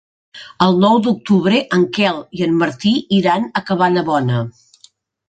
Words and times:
El 0.67 0.77
nou 0.83 0.95
d'octubre 1.07 1.59
en 1.77 1.83
Quel 1.97 2.17
i 2.39 2.45
en 2.45 2.55
Martí 2.63 2.95
iran 3.19 3.47
a 3.61 3.63
Cabanabona. 3.69 4.41